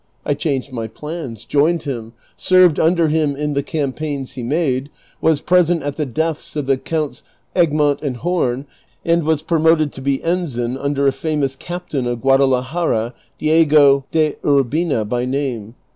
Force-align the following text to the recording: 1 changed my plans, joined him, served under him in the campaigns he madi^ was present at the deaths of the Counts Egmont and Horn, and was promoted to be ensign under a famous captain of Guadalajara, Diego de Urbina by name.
1 0.23 0.35
changed 0.37 0.71
my 0.73 0.87
plans, 0.87 1.45
joined 1.45 1.83
him, 1.83 2.13
served 2.35 2.79
under 2.79 3.07
him 3.09 3.35
in 3.35 3.53
the 3.53 3.61
campaigns 3.61 4.31
he 4.31 4.41
madi^ 4.41 4.87
was 5.21 5.41
present 5.41 5.83
at 5.83 5.95
the 5.95 6.07
deaths 6.07 6.55
of 6.55 6.65
the 6.65 6.75
Counts 6.75 7.21
Egmont 7.55 8.01
and 8.01 8.17
Horn, 8.17 8.65
and 9.05 9.21
was 9.23 9.43
promoted 9.43 9.93
to 9.93 10.01
be 10.01 10.19
ensign 10.23 10.75
under 10.75 11.05
a 11.05 11.13
famous 11.13 11.55
captain 11.55 12.07
of 12.07 12.21
Guadalajara, 12.23 13.13
Diego 13.37 14.03
de 14.11 14.37
Urbina 14.43 15.07
by 15.07 15.23
name. 15.23 15.75